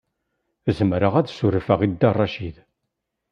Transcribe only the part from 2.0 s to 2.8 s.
Racid.